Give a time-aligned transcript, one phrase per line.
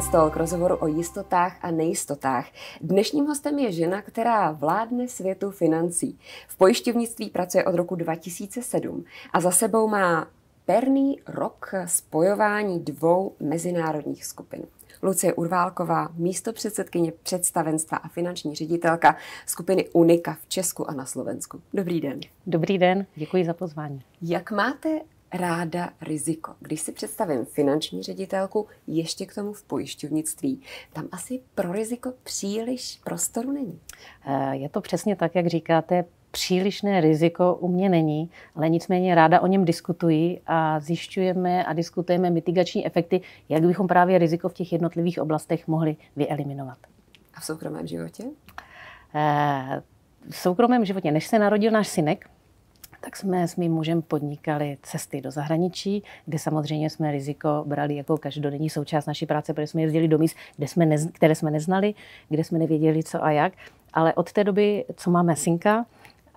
[0.00, 2.46] Insurance Talk, rozhovoru o jistotách a nejistotách.
[2.80, 6.18] Dnešním hostem je žena, která vládne světu financí.
[6.48, 10.28] V pojišťovnictví pracuje od roku 2007 a za sebou má
[10.64, 14.62] perný rok spojování dvou mezinárodních skupin.
[15.02, 21.60] Lucie Urválková, místo předsedkyně představenstva a finanční ředitelka skupiny Unika v Česku a na Slovensku.
[21.74, 22.20] Dobrý den.
[22.46, 24.02] Dobrý den, děkuji za pozvání.
[24.22, 25.00] Jak máte
[25.32, 26.54] ráda riziko.
[26.60, 30.60] Když si představím finanční ředitelku, ještě k tomu v pojišťovnictví,
[30.92, 33.80] tam asi pro riziko příliš prostoru není.
[34.26, 39.40] Eh, je to přesně tak, jak říkáte, přílišné riziko u mě není, ale nicméně ráda
[39.40, 44.72] o něm diskutuji a zjišťujeme a diskutujeme mitigační efekty, jak bychom právě riziko v těch
[44.72, 46.78] jednotlivých oblastech mohli vyeliminovat.
[47.34, 48.24] A v soukromém životě?
[49.14, 49.82] Eh,
[50.30, 52.30] v soukromém životě, než se narodil náš synek,
[53.00, 58.18] tak jsme s mým mužem podnikali cesty do zahraničí, kde samozřejmě jsme riziko brali jako
[58.18, 61.94] každodenní součást naší práce, protože jsme jezdili do míst, kde jsme nez, které jsme neznali,
[62.28, 63.52] kde jsme nevěděli co a jak.
[63.92, 65.86] Ale od té doby, co máme synka,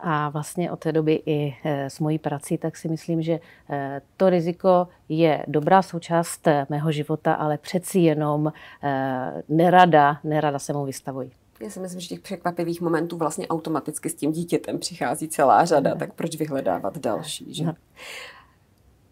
[0.05, 3.39] a vlastně od té doby i e, s mojí prací, tak si myslím, že
[3.70, 10.73] e, to riziko je dobrá součást mého života, ale přeci jenom e, nerada, nerada se
[10.73, 11.42] mu vystavuji.
[11.59, 15.90] Já si myslím, že těch překvapivých momentů vlastně automaticky s tím dítětem přichází celá řada,
[15.90, 16.00] ne.
[16.00, 17.64] tak proč vyhledávat další, že?
[17.64, 17.76] Ne.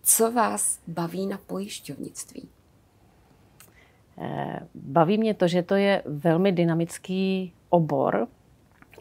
[0.04, 2.50] Co vás baví na pojišťovnictví?
[4.18, 8.28] Eh, baví mě to, že to je velmi dynamický obor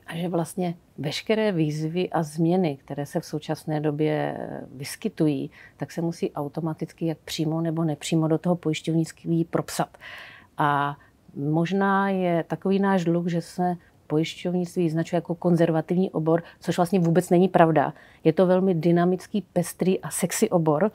[0.07, 4.37] a že vlastně veškeré výzvy a změny, které se v současné době
[4.73, 9.99] vyskytují, tak se musí automaticky jak přímo nebo nepřímo do toho pojišťovnictví propsat.
[10.57, 10.97] A
[11.35, 17.31] Možná je takový náš dluh, že se pojišťovnictví značuje jako konzervativní obor, což vlastně vůbec
[17.31, 17.93] není pravda.
[18.25, 20.91] Je to velmi dynamický, pestrý a sexy obor.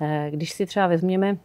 [0.00, 1.36] Eh, když si třeba vezměme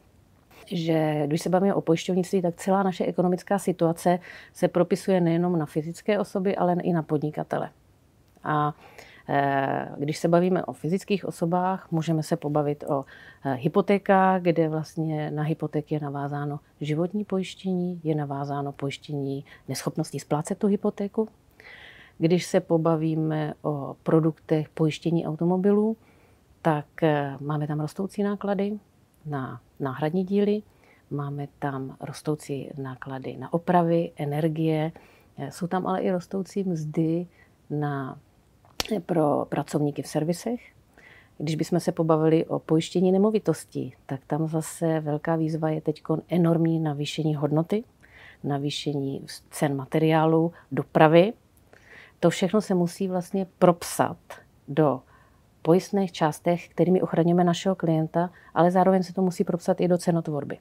[0.72, 4.19] že když se bavíme o pojišťovnictví, tak celá naše ekonomická situace
[4.53, 7.69] se propisuje nejenom na fyzické osoby, ale i na podnikatele.
[8.43, 8.73] A
[9.97, 13.06] když se bavíme o fyzických osobách, můžeme se pobavit o
[13.45, 20.57] eh, hypotékách, kde vlastně na hypotéky je navázáno životní pojištění, je navázáno pojištění neschopnosti splácet
[20.57, 21.29] tu hypotéku.
[22.17, 25.97] Když se pobavíme o produktech pojištění automobilů,
[26.61, 28.79] tak eh, máme tam rostoucí náklady
[29.25, 30.61] na náhradní díly,
[31.11, 34.91] máme tam rostoucí náklady na opravy, energie,
[35.50, 37.28] jsou tam ale i rostoucí mzdy
[37.69, 38.19] na
[39.05, 40.61] pro pracovníky v servisech.
[41.38, 46.79] Když bychom se pobavili o pojištění nemovitostí, tak tam zase velká výzva je teď enormní
[46.79, 47.83] navýšení hodnoty,
[48.43, 51.33] navýšení cen materiálu, dopravy.
[52.19, 54.17] To všechno se musí vlastně propsat
[54.67, 55.01] do
[55.61, 60.57] pojistných částech, kterými ochraňujeme našeho klienta, ale zároveň se to musí propsat i do cenotvorby.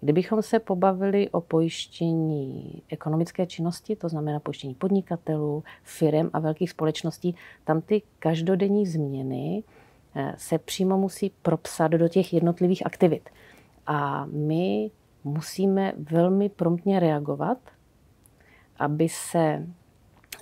[0.00, 7.34] Kdybychom se pobavili o pojištění ekonomické činnosti, to znamená pojištění podnikatelů, firm a velkých společností,
[7.64, 9.62] tam ty každodenní změny
[10.14, 13.30] eh, se přímo musí propsat do těch jednotlivých aktivit.
[13.86, 14.90] A my
[15.24, 17.58] musíme velmi promptně reagovat,
[18.78, 19.66] aby se,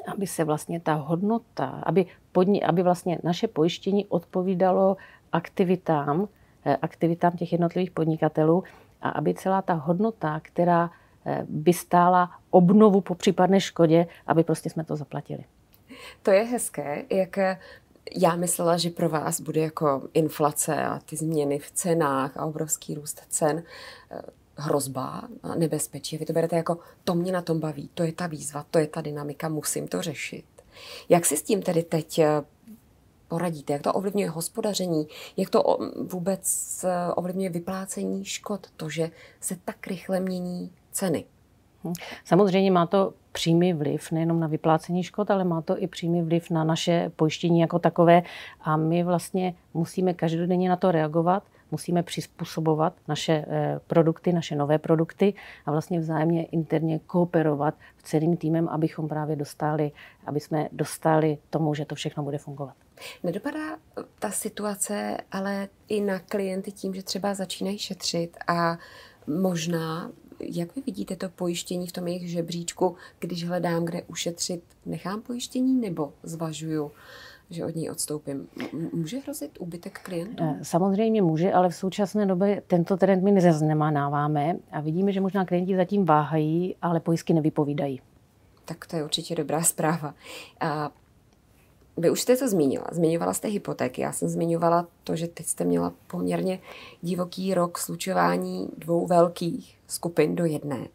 [0.07, 4.97] aby se vlastně ta hodnota, aby, podni, aby vlastně naše pojištění odpovídalo
[5.33, 6.29] aktivitám,
[6.65, 8.65] eh, aktivitám těch jednotlivých podnikatelů
[9.07, 10.91] a aby celá ta hodnota, která
[11.27, 15.45] eh, by stála obnovu po případné škodě, aby prostě jsme to zaplatili.
[16.23, 17.59] To je hezké, jak eh,
[18.17, 22.95] já myslela, že pro vás bude jako inflace a ty změny v cenách a obrovský
[22.95, 23.63] růst cen
[24.11, 24.23] eh,
[24.57, 26.19] hrozba a nebezpečí.
[26.19, 28.87] Vy to berete jako, to mě na tom baví, to je ta výzva, to je
[28.87, 30.45] ta dynamika, musím to řešit.
[31.09, 32.21] Jak si s tím tedy teď
[33.29, 33.73] poradíte?
[33.73, 35.07] Jak to ovlivňuje hospodaření?
[35.37, 35.79] Jak to
[36.13, 38.67] vůbec eh, ovlivňuje vyplácení škod?
[38.77, 41.25] To, že se tak rychle mění ceny.
[41.85, 41.93] Hm.
[42.25, 46.51] Samozřejmě má to přímý vliv nejenom na vyplácení škod, ale má to i přímý vliv
[46.51, 48.23] na naše pojištění jako takové.
[48.61, 54.79] A my vlastně musíme každodenně na to reagovat musíme přizpůsobovat naše eh, produkty, naše nové
[54.79, 55.35] produkty
[55.67, 59.93] a vlastně vzájemně interně kooperovat v celým týmem, abychom právě dostali,
[60.27, 62.75] aby jsme dostali tomu, že to všechno bude fungovat.
[63.23, 63.77] Nedopadá
[64.19, 68.79] ta situace ale i na klienty tím, že třeba začínají šetřit a
[69.27, 70.11] možná
[70.41, 75.81] jak vy vidíte to pojištění v tom jejich žebříčku, když hledám, kde ušetřit, nechám pojištění
[75.81, 76.93] nebo zvažuju
[77.51, 78.49] že od ní odstoupím.
[78.93, 80.45] Může hrozit úbytek klientů?
[80.45, 85.45] Eh, samozřejmě může, ale v současné době tento trend my nezaznamenáváme a vidíme, že možná
[85.45, 88.01] klienti zatím váhají, ale pojistky nevypovídají.
[88.65, 90.15] Tak to je určitě dobrá zpráva.
[90.61, 90.91] A
[91.97, 92.87] vy už jste to zmínila.
[92.93, 94.03] Zmiňovala jste hypotéky.
[94.03, 96.59] Já jsem zmiňovala to, že teď jste měla poměrně
[97.03, 100.89] divoký rok slučování dvou velkých skupin do jedné.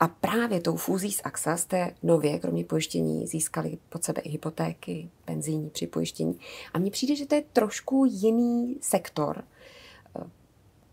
[0.00, 5.10] A právě tou fúzí s AXA jste nově, kromě pojištění, získali pod sebe i hypotéky,
[5.24, 6.38] penzijní připojištění.
[6.74, 9.44] A mně přijde, že to je trošku jiný sektor.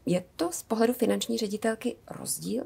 [0.06, 2.64] Je to z pohledu finanční ředitelky rozdíl?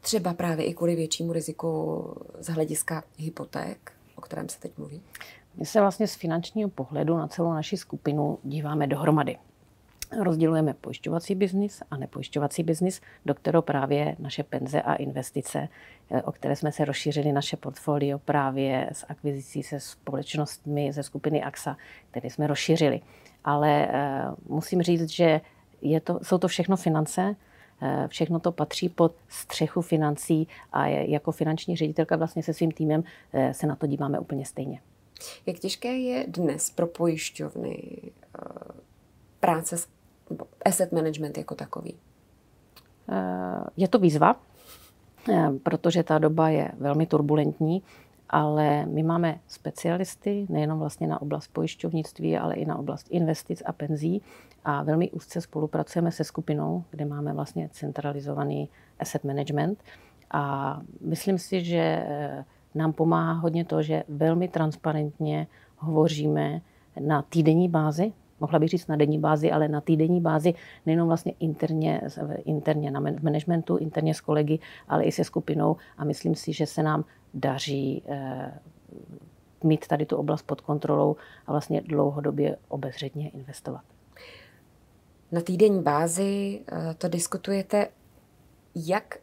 [0.00, 2.04] Třeba právě i kvůli většímu riziku
[2.38, 5.02] z hlediska hypoték, o kterém se teď mluví?
[5.56, 9.36] My se vlastně z finančního pohledu na celou naši skupinu díváme dohromady.
[10.12, 15.68] Rozdělujeme pojišťovací biznis a nepojišťovací biznis, do kterého právě naše penze a investice,
[16.10, 21.42] eh, o které jsme se rozšířili naše portfolio právě s akvizicí se společnostmi ze skupiny
[21.42, 21.76] AXA,
[22.10, 23.00] které jsme rozšířili.
[23.44, 25.40] Ale uh, musím říct, že
[25.82, 27.36] je to, jsou to všechno finance,
[27.82, 33.04] uh, všechno to patří pod střechu financí a jako finanční ředitelka vlastně se svým týmem
[33.52, 34.80] se na to díváme úplně stejně.
[35.46, 38.00] Jak těžké je dnes pro pojišťovny
[39.40, 39.88] práce s
[40.64, 41.94] asset management jako takový?
[43.08, 44.36] Eh, je to výzva,
[45.32, 47.82] eh, protože ta doba je velmi turbulentní,
[48.30, 53.72] ale my máme specialisty nejenom vlastně na oblast pojišťovnictví, ale i na oblast investic a
[53.72, 54.22] penzí
[54.64, 58.68] a velmi úzce spolupracujeme se skupinou, kde máme vlastně centralizovaný
[59.00, 59.82] asset management
[60.30, 62.44] a myslím si, že eh,
[62.74, 65.46] nám pomáhá hodně to, že velmi transparentně
[65.76, 66.60] hovoříme
[67.00, 70.54] na týdenní bázi mohla bych říct na denní bázi, ale na týdenní bázi
[70.86, 72.00] nejenom vlastně interně,
[72.44, 76.82] interně na managementu, interně s kolegy, ale i se skupinou a myslím si, že se
[76.82, 77.04] nám
[77.34, 78.58] daří eh,
[79.64, 81.16] mít tady tu oblast pod kontrolou
[81.46, 83.82] a vlastně dlouhodobě obezřetně investovat.
[85.32, 87.88] Na týdenní bázi eh, to diskutujete,
[88.74, 89.18] jak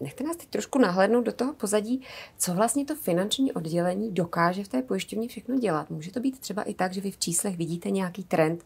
[0.00, 2.02] Nechte nás teď trošku nahlédnout do toho pozadí,
[2.38, 5.90] co vlastně to finanční oddělení dokáže v té pojišťovně všechno dělat.
[5.90, 8.64] Může to být třeba i tak, že vy v číslech vidíte nějaký trend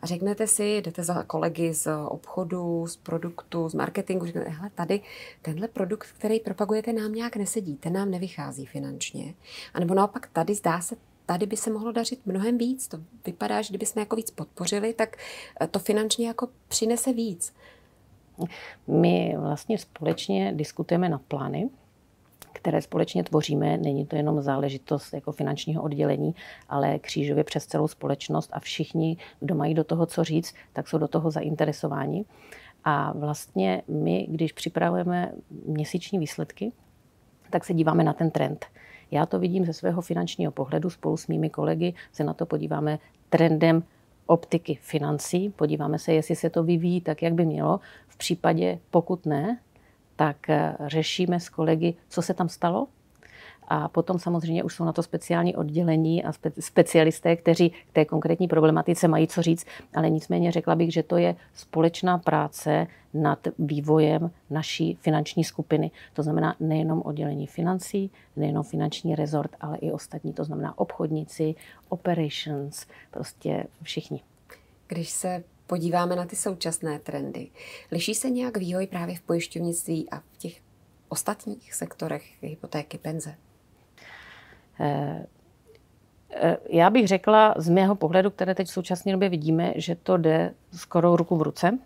[0.00, 5.00] a řeknete si, jdete za kolegy z obchodu, z produktu, z marketingu, řeknete, hele, tady
[5.42, 9.34] tenhle produkt, který propagujete, nám nějak nesedí, ten nám nevychází finančně.
[9.74, 10.96] A nebo naopak tady zdá se,
[11.26, 12.88] tady by se mohlo dařit mnohem víc.
[12.88, 15.16] To vypadá, že kdybychom jako víc podpořili, tak
[15.70, 17.52] to finančně jako přinese víc.
[18.86, 21.68] My vlastně společně diskutujeme na plány,
[22.52, 23.76] které společně tvoříme.
[23.76, 26.34] Není to jenom záležitost jako finančního oddělení,
[26.68, 30.98] ale křížově přes celou společnost a všichni, kdo mají do toho co říct, tak jsou
[30.98, 32.24] do toho zainteresováni.
[32.84, 35.32] A vlastně my, když připravujeme
[35.66, 36.72] měsíční výsledky,
[37.50, 38.66] tak se díváme na ten trend.
[39.10, 42.98] Já to vidím ze svého finančního pohledu, spolu s mými kolegy se na to podíváme
[43.30, 43.82] trendem
[44.28, 45.50] optiky financí.
[45.50, 47.80] Podíváme se, jestli se to vyvíjí tak, jak by mělo.
[48.08, 49.58] V případě, pokud ne,
[50.16, 52.86] tak eh, řešíme s kolegy, co se tam stalo,
[53.68, 58.04] a potom samozřejmě už jsou na to speciální oddělení a spe, specialisté, kteří k té
[58.04, 63.48] konkrétní problematice mají co říct, ale nicméně řekla bych, že to je společná práce nad
[63.58, 65.90] vývojem naší finanční skupiny.
[66.12, 71.54] To znamená nejenom oddělení financí, nejenom finanční rezort, ale i ostatní, to znamená obchodníci,
[71.88, 74.20] operations, prostě všichni.
[74.86, 77.48] Když se podíváme na ty současné trendy,
[77.92, 80.60] liší se nějak vývoj právě v pojišťovnictví a v těch
[81.08, 83.34] ostatních sektorech hypotéky, penze?
[84.80, 85.26] Eh,
[86.30, 90.16] eh, já bych řekla z mého pohledu, které teď v současné době vidíme, že to
[90.16, 91.78] jde skoro ruku v ruce.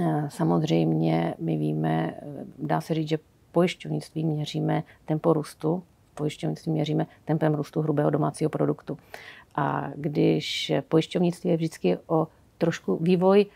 [0.00, 2.14] Eh, samozřejmě my víme,
[2.58, 3.18] dá se říct, že
[3.52, 5.82] pojišťovnictví měříme tempo růstu,
[6.14, 8.98] pojišťovnictví měříme tempem růstu hrubého domácího produktu.
[9.56, 13.46] A když pojišťovnictví je vždycky o trošku vývoj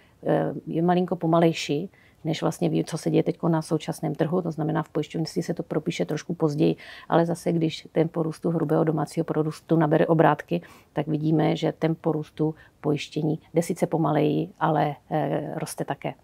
[0.67, 1.91] je malinko pomalejší,
[2.25, 4.43] než vlastně ví, co se děje teď na současném trhu.
[4.43, 6.77] To znamená, v pojišťovnictví se to propíše trošku později,
[7.09, 10.63] ale zase, když ten porůstu hrubého domácího produktu nabere obrátky,
[10.93, 16.15] tak vidíme, že ten porůstu pojištění jde sice pomaleji, ale eh, roste také.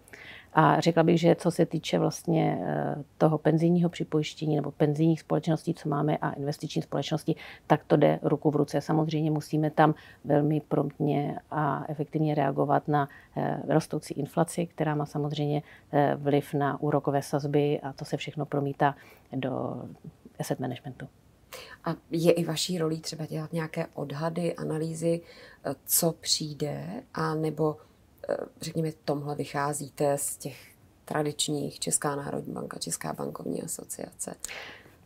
[0.60, 5.74] A řekla bych, že co se týče vlastně eh, toho penzijního připojištění nebo penzijních společností,
[5.74, 7.36] co máme a investiční společnosti,
[7.66, 8.80] tak to jde ruku v ruce.
[8.80, 15.62] Samozřejmě musíme tam velmi promptně a efektivně reagovat na eh, rostoucí inflaci, která má samozřejmě
[15.92, 18.94] eh, vliv na úrokové sazby a to se všechno promítá
[19.32, 19.82] do
[20.38, 21.08] asset managementu.
[21.84, 25.20] A je i vaší rolí třeba dělat nějaké odhady, analýzy,
[25.84, 27.76] co přijde, a nebo
[28.60, 30.56] řekněme, tomhle vycházíte z těch
[31.04, 34.34] tradičních Česká národní banka, Česká bankovní asociace?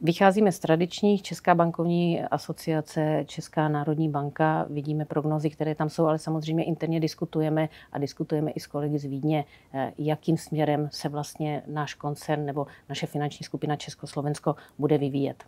[0.05, 6.19] Vycházíme z tradičních Česká bankovní asociace, Česká národní banka, vidíme prognozy, které tam jsou, ale
[6.19, 11.63] samozřejmě interně diskutujeme a diskutujeme i s kolegy z Vídně, eh, jakým směrem se vlastně
[11.67, 15.45] náš koncern nebo naše finanční skupina Československo bude vyvíjet.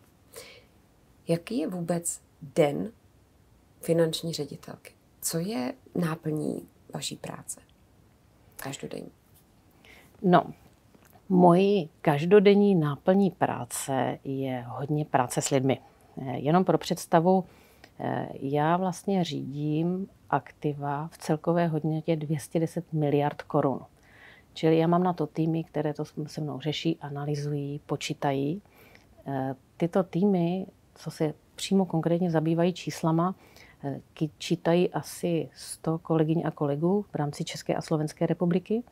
[1.29, 2.93] Jaký je vůbec den
[3.81, 4.93] finanční ředitelky.
[5.21, 7.61] Co je náplní vaší práce?
[8.57, 9.11] Každodenní.
[10.23, 10.45] No,
[11.29, 15.81] mojí každodenní náplní práce je hodně práce s lidmi.
[16.35, 17.45] Jenom pro představu,
[18.01, 23.81] eh, já vlastně řídím aktiva v celkové hodnotě 210 miliard korun.
[24.55, 28.63] Čili já mám na to týmy, které to se mnou řeší, analyzují, počítají.
[29.27, 33.35] Eh, tyto týmy, co se přímo konkrétně zabývají číslama,
[34.39, 38.83] čítají asi 100 kolegyň a kolegů v rámci České a Slovenské republiky.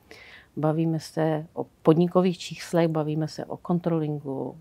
[0.57, 4.57] Bavíme se o podnikových číslech, bavíme se o kontrolingu,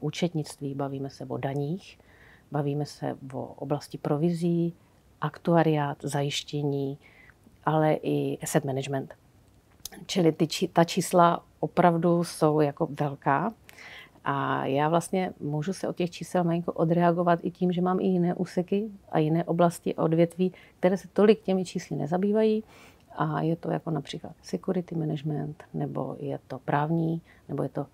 [0.00, 1.98] účetnictví, bavíme se o daních,
[2.52, 4.74] bavíme se o oblasti provizí,
[5.20, 6.98] aktuariát, zajištění,
[7.64, 9.14] ale i asset management.
[10.06, 13.52] Čili ty, ta čísla opravdu jsou jako velká.
[14.24, 18.04] A já vlastně můžu se od těch čísel malinko odreagovat i tím, že mám i
[18.04, 22.64] jiné úseky a jiné oblasti odvětví, které se tolik těmi čísly nezabývají.
[23.16, 27.86] A je to jako například security management, nebo je to právní, nebo je to,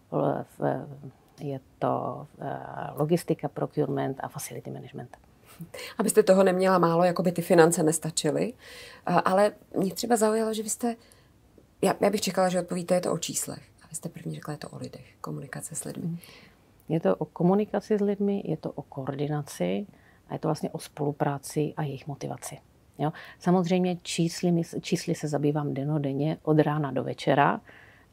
[1.40, 2.26] je to
[2.96, 5.16] logistika, procurement a facility management.
[5.98, 8.52] Abyste toho neměla málo, jako by ty finance nestačily.
[9.24, 10.96] Ale mě třeba zaujalo, že vy jste,
[11.82, 13.69] já, já bych čekala, že odpovíte, je to o číslech.
[13.90, 16.18] Vy jste první řekla, je to o lidech, komunikace s lidmi.
[16.88, 19.86] Je to o komunikaci s lidmi, je to o koordinaci
[20.28, 22.58] a je to vlastně o spolupráci a jejich motivaci.
[22.98, 23.12] Jo?
[23.38, 27.60] Samozřejmě čísly, čísly se zabývám denodenně od rána do večera,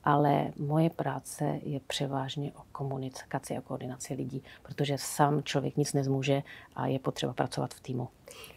[0.07, 6.43] ale moje práce je převážně o komunikaci a koordinaci lidí, protože sám člověk nic nezmůže
[6.75, 8.07] a je potřeba pracovat v týmu.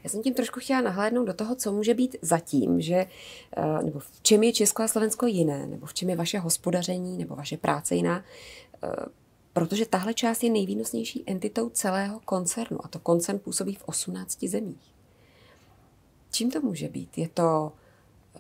[0.05, 3.07] Já jsem tím trošku chtěla nahlédnout do toho, co může být zatím, že,
[3.57, 7.19] eh, nebo v čem je Česko a Slovensko jiné, nebo v čem je vaše hospodaření
[7.19, 8.25] nebo vaše práce jiná,
[8.83, 8.89] eh,
[9.53, 14.95] protože tahle část je nejvýnosnější entitou celého koncernu a to koncern působí v 18 zemích.
[16.31, 17.19] Čím to může být?
[17.19, 17.73] Je to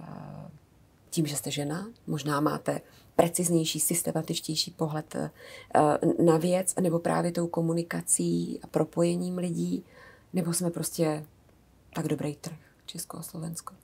[0.00, 0.59] eh,
[1.10, 1.86] tím, že jste žena?
[2.06, 2.80] Možná máte
[3.16, 5.30] preciznější, systematičtější pohled eh,
[6.24, 9.84] na věc, nebo právě tou komunikací a propojením lidí,
[10.32, 11.24] nebo jsme prostě
[11.94, 13.74] tak dobrý trh, Česko a Slovensko?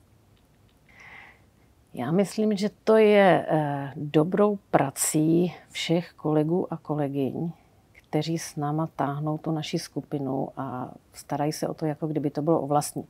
[1.93, 7.51] Já myslím, že to je eh, dobrou prací všech kolegů a kolegyň,
[7.91, 12.41] kteří s náma táhnou tu naši skupinu a starají se o to, jako kdyby to
[12.41, 13.05] bylo o vlastní.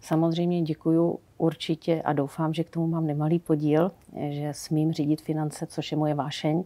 [0.00, 3.92] Samozřejmě děkuju určitě a doufám, že k tomu mám nemalý podíl,
[4.30, 6.64] že smím řídit finance, což je moje vášeň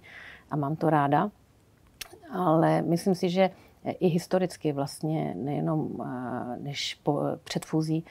[0.50, 1.30] a mám to ráda.
[2.30, 3.50] Ale myslím si, že
[4.00, 5.90] i historicky vlastně nejenom
[6.60, 8.04] než po, před fúzí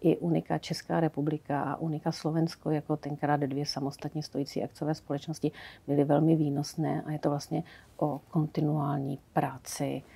[0.00, 5.52] i Unika Česká republika a Unika Slovensko jako tenkrát dvě samostatně stojící akciové společnosti
[5.86, 7.62] byly velmi výnosné a je to vlastně
[7.96, 10.15] o kontinuální práci Eh,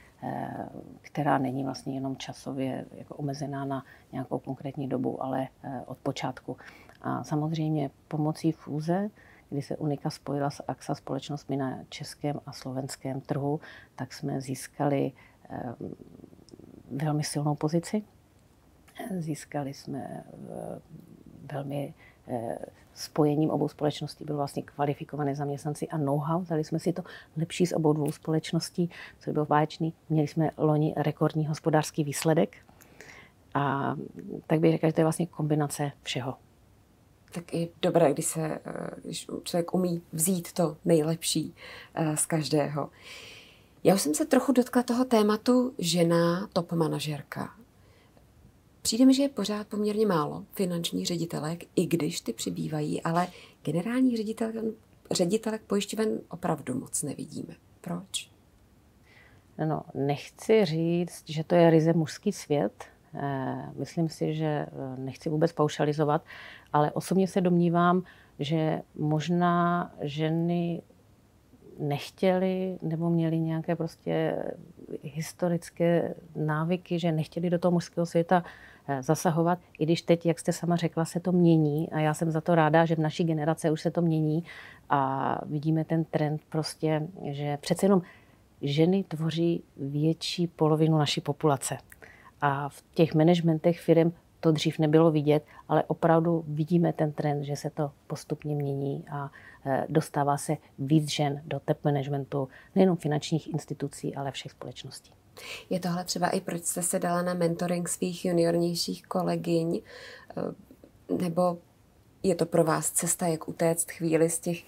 [1.00, 6.57] která není vlastně jenom časově jako omezená na nějakou konkrétní dobu, ale eh, od počátku.
[7.03, 9.11] A samozřejmě pomocí fúze,
[9.50, 13.61] kdy se Unika spojila s AXA společnostmi na českém a slovenském trhu,
[13.97, 15.12] tak jsme získali
[15.50, 15.75] eh,
[16.91, 18.03] velmi silnou pozici.
[19.19, 20.25] Získali jsme
[21.53, 21.95] velmi
[22.95, 26.45] spojením obou společností byl vlastně kvalifikované zaměstnanci a know-how.
[26.45, 27.03] Dali jsme si to
[27.37, 29.95] lepší z obou dvou společností, co byl báječný.
[30.09, 32.57] Měli jsme loni rekordní hospodářský výsledek.
[33.55, 33.97] A
[34.47, 36.35] tak bych řekla, že to je vlastně kombinace všeho.
[37.33, 41.55] Tak je dobré, když, se, eh, když člověk umí vzít to nejlepší
[41.95, 42.91] eh, z každého.
[43.85, 47.60] Já už jsem se trochu dotkla toho tématu žena top manažerka.
[48.83, 53.29] Přijde mi, že je pořád poměrně málo finančních ředitelek, i když ty přibývají, ale
[53.63, 54.57] generálních ředitelek,
[55.11, 57.55] ředitelek pojišťoven opravdu moc nevidíme.
[57.81, 58.31] Proč?
[59.65, 62.85] No, nechci říct, že to je ryze mužský svět.
[63.15, 66.25] Eh, myslím si, že eh, nechci vůbec paušalizovat,
[66.73, 68.03] ale osobně se domnívám,
[68.39, 70.83] že možná ženy
[71.79, 74.37] nechtěli nebo měli nějaké prostě
[75.03, 78.45] historické návyky, že nechtěli do toho mužského světa
[78.93, 82.31] Eh, zasahovat, i když teď, jak jste sama řekla, se to mění a já jsem
[82.31, 84.45] za to ráda, že v naší generaci už se to mění
[84.89, 88.03] a vidíme ten trend prostě, že přece jenom
[88.62, 91.79] ženy tvoří větší polovinu naší populace.
[92.41, 97.57] A v těch managementech firm to dřív nebylo vidět, ale opravdu vidíme ten trend, že
[97.57, 99.31] se to postupně mění a
[99.67, 105.13] eh, dostává se víc žen do top managementu nejenom finančních institucí, ale všech společností.
[105.71, 109.81] Je tohle třeba i proč jste se dala na mentoring svých juniornějších kolegyň,
[110.37, 110.43] eh,
[111.23, 111.59] nebo
[112.23, 114.65] je to pro vás cesta, jak utéct chvíli z těch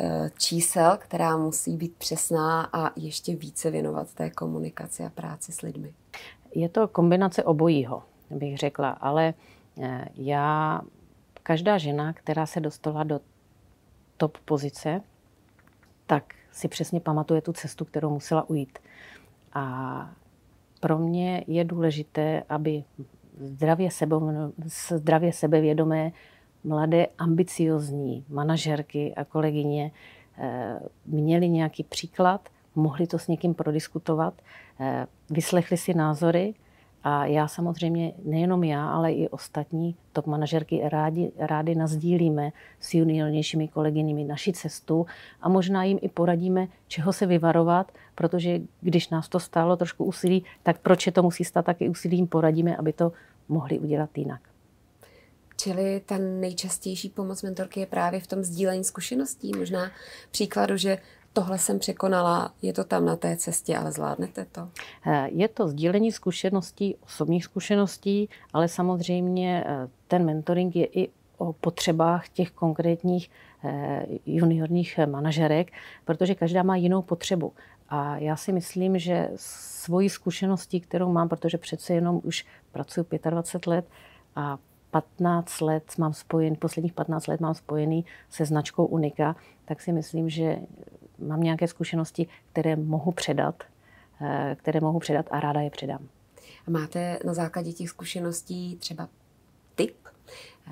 [0.00, 5.60] eh, čísel, která musí být přesná a ještě více věnovat té komunikaci a práci s
[5.60, 5.94] lidmi?
[6.54, 9.34] Je to kombinace obojího, bych řekla, ale
[10.14, 10.80] já,
[11.42, 13.20] každá žena, která se dostala do
[14.16, 15.00] top pozice,
[16.06, 18.78] tak si přesně pamatuje tu cestu, kterou musela ujít.
[19.52, 20.10] A
[20.80, 22.84] pro mě je důležité, aby
[23.40, 24.16] zdravě, sebe,
[24.66, 26.12] zdravě sebevědomé,
[26.64, 29.90] mladé, ambiciozní manažerky a kolegyně
[30.38, 34.34] eh, měli nějaký příklad, mohli to s někým prodiskutovat,
[34.80, 36.54] eh, vyslechli si názory
[37.08, 43.68] a já samozřejmě, nejenom já, ale i ostatní top manažerky rádi, rádi nazdílíme s juniornějšími
[43.68, 45.06] kolegyněmi naši cestu
[45.40, 50.44] a možná jim i poradíme, čeho se vyvarovat, protože když nás to stálo trošku úsilí,
[50.62, 53.12] tak proč je to musí stát taky úsilím, poradíme, aby to
[53.48, 54.40] mohli udělat jinak.
[55.56, 59.52] Čili ta nejčastější pomoc mentorky je právě v tom sdílení zkušeností.
[59.58, 59.90] Možná
[60.30, 60.98] příkladu, že
[61.36, 64.68] tohle jsem překonala, je to tam na té cestě, ale zvládnete to?
[65.06, 71.52] Eh, je to sdílení zkušeností, osobních zkušeností, ale samozřejmě eh, ten mentoring je i o
[71.52, 73.30] potřebách těch konkrétních
[73.64, 75.72] eh, juniorních manažerek,
[76.04, 77.52] protože každá má jinou potřebu.
[77.88, 83.70] A já si myslím, že svoji zkušeností, kterou mám, protože přece jenom už pracuji 25
[83.70, 83.84] let
[84.36, 84.58] a
[85.00, 90.28] 15 let mám spojen, posledních 15 let mám spojený se značkou Unika, tak si myslím,
[90.28, 90.58] že
[91.18, 93.64] mám nějaké zkušenosti, které mohu předat,
[94.20, 96.08] eh, které mohu předat a ráda je předám.
[96.66, 99.08] A máte na základě těch zkušeností třeba
[99.74, 99.96] tip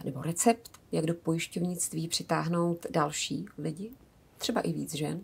[0.05, 3.91] nebo recept, jak do pojišťovnictví přitáhnout další lidi?
[4.39, 5.21] Třeba i víc žen?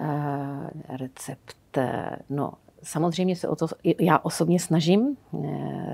[0.00, 3.66] Uh, recept, eh, no samozřejmě se o to
[4.00, 5.16] já osobně snažím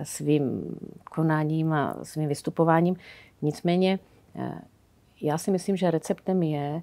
[0.03, 2.97] svým konáním a svým vystupováním.
[3.43, 3.99] Nicméně
[5.21, 6.83] já si myslím, že receptem je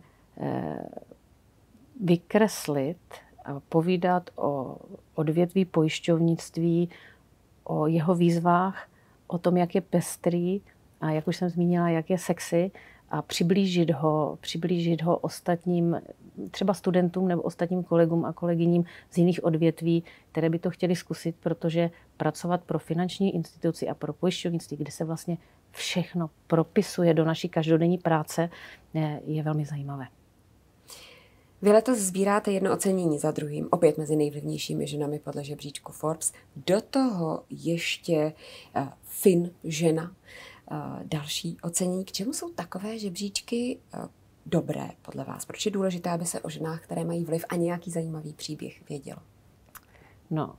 [2.01, 2.98] vykreslit
[3.46, 4.77] a povídat o
[5.16, 6.90] odvětví pojišťovnictví,
[7.64, 8.87] o jeho výzvách,
[9.27, 10.61] o tom, jak je pestrý
[11.01, 12.72] a jak už jsem zmínila, jak je sexy
[13.09, 16.01] a přiblížit ho, přiblížit ho ostatním,
[16.51, 21.35] třeba studentům nebo ostatním kolegům a kolegyním z jiných odvětví, které by to chtěli zkusit,
[21.39, 25.37] protože pracovat pro finanční instituci a pro pojišťovnictví, kde se vlastně
[25.72, 28.50] všechno propisuje do naší každodenní práce,
[29.25, 30.07] je velmi zajímavé.
[31.61, 36.33] Vy letos sbíráte jedno ocenění za druhým, opět mezi nejvlivnějšími ženami podle žebříčku Forbes.
[36.55, 38.33] Do toho ještě
[38.75, 40.03] uh, Fin žena,
[40.72, 42.05] uh, další ocenění.
[42.05, 44.05] K čemu jsou takové žebříčky uh,
[44.46, 45.46] dobré podle vás?
[45.46, 49.20] Proč je důležité, aby se o ženách, které mají vliv a nějaký zajímavý příběh vědělo?
[50.30, 50.56] No,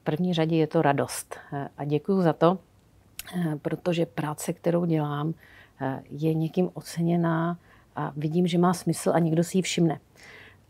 [0.00, 1.36] v první řadě je to radost.
[1.78, 2.58] A děkuji za to,
[3.62, 5.34] protože práce, kterou dělám,
[6.10, 7.58] je někým oceněná
[7.96, 10.00] a vidím, že má smysl a někdo si ji všimne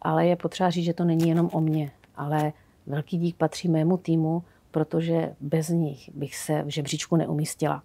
[0.02, 2.52] ale je potřeba říct, že to není jenom o mně, ale
[2.86, 7.82] velký dík patří mému týmu, protože bez nich bych se v žebříčku neumístila.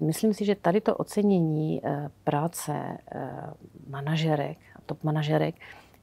[0.00, 2.72] Eh, myslím si, že tady to ocenění eh, práce
[3.12, 3.30] eh,
[3.88, 5.54] manažerek, top manažerek,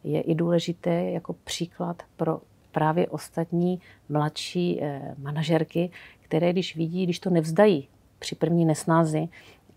[0.03, 4.81] je i důležité jako příklad pro právě ostatní mladší
[5.17, 7.87] manažerky, které když vidí, když to nevzdají
[8.19, 9.27] při první nesnázi,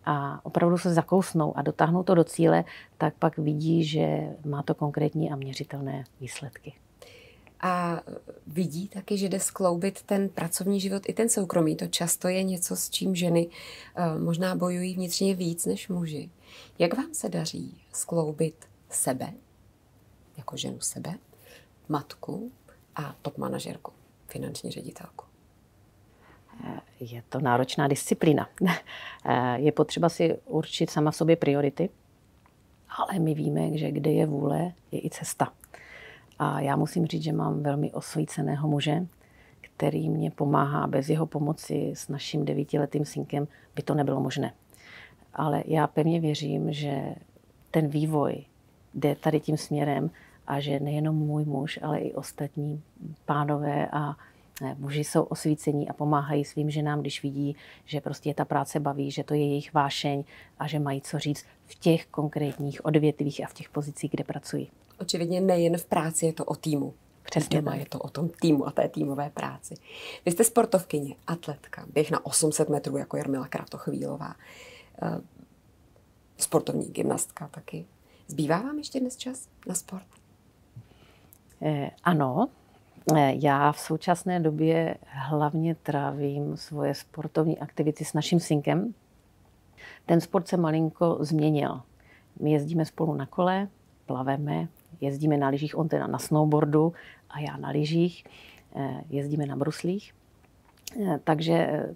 [0.04, 2.64] a opravdu se zakousnou a dotáhnou to do cíle,
[2.98, 6.72] tak pak vidí, že má to konkrétní a měřitelné výsledky.
[7.62, 8.00] A
[8.46, 11.76] vidí taky, že jde skloubit ten pracovní život i ten soukromý.
[11.76, 13.48] To často je něco, s čím ženy
[13.96, 16.30] eh, možná bojují vnitřně víc než muži.
[16.78, 18.54] Jak vám se daří skloubit
[18.90, 19.32] sebe,
[20.36, 21.14] jako ženu sebe,
[21.88, 22.52] matku
[22.96, 23.92] a top manažerku,
[24.26, 25.32] finanční ředitelku?
[27.00, 28.48] je to náročná disciplína.
[29.56, 31.90] Je potřeba si určit sama v sobě priority,
[32.98, 35.52] ale my víme, že kde je vůle, je i cesta.
[36.42, 39.06] A já musím říct, že mám velmi osvíceného muže,
[39.60, 40.86] který mě pomáhá.
[40.86, 44.52] Bez jeho pomoci s naším devítiletým synkem by to nebylo možné.
[45.34, 47.14] Ale já pevně věřím, že
[47.70, 48.44] ten vývoj
[48.94, 50.10] jde tady tím směrem
[50.46, 52.82] a že nejenom můj muž, ale i ostatní
[53.24, 54.16] pánové a
[54.78, 59.10] Muži jsou osvícení a pomáhají svým ženám, když vidí, že prostě je ta práce baví,
[59.10, 60.24] že to je jejich vášeň
[60.58, 64.70] a že mají co říct v těch konkrétních odvětvích a v těch pozicích, kde pracují.
[65.00, 66.94] Očividně nejen v práci je to o týmu.
[67.22, 69.74] Přesně Doma je to o tom týmu a té týmové práci.
[70.26, 74.34] Vy jste sportovkyně, atletka, běh na 800 metrů jako Jarmila Kratochvílová,
[75.02, 75.20] eh,
[76.36, 77.86] sportovní gymnastka taky.
[78.26, 80.06] Zbývá vám ještě dnes čas na sport?
[81.62, 82.61] Eh, ano, Eh,
[83.28, 88.94] já v současné době hlavně trávím svoje sportovní aktivity s naším synkem.
[90.06, 91.80] Ten sport se malinko změnil.
[92.40, 93.68] My jezdíme spolu na kole,
[94.06, 94.68] plaveme,
[95.00, 96.92] jezdíme na lyžích, on teda na snowboardu
[97.30, 98.24] a já na lyžích.
[99.10, 100.14] jezdíme na bruslích.
[101.24, 101.86] Takže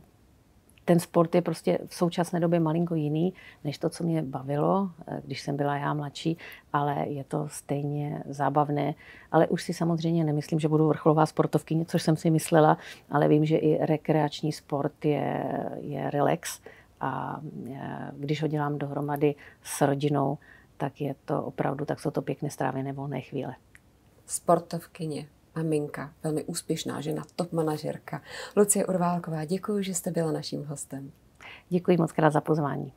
[0.87, 3.33] ten sport je prostě v současné době malinko jiný,
[3.65, 6.39] než to, co mě bavilo, eh, když jsem byla já mladší,
[6.73, 8.95] ale je to stejně zábavné.
[9.33, 12.79] Ale už si samozřejmě nemyslím, že budu vrcholová sportovkyně, což jsem si myslela,
[13.11, 15.45] ale vím, že i rekreační sport je,
[15.81, 16.61] je relax
[17.01, 17.41] a
[17.73, 20.39] eh, když ho dělám dohromady s rodinou,
[20.77, 23.55] tak je to opravdu, tak jsou to pěkně strávené volné chvíle.
[24.27, 28.23] Sportovkyně maminka, velmi úspěšná žena, top manažerka.
[28.57, 31.13] Lucie Urválková, děkuji, že jste byla naším hostem.
[31.69, 32.93] Děkuji moc krát za pozvání.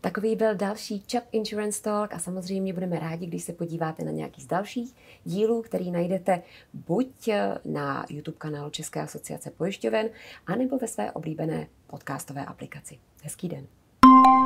[0.00, 4.42] Takový byl další Chap Insurance Talk a samozřejmě budeme rádi, když se podíváte na nějaký
[4.42, 6.42] z dalších dílů, který najdete
[6.74, 7.30] buď
[7.64, 10.08] na YouTube kanálu České asociace pojišťoven,
[10.46, 12.98] anebo ve své oblíbené podcastové aplikaci.
[13.22, 13.66] Hezký den.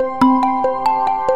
[0.01, 1.30] thank you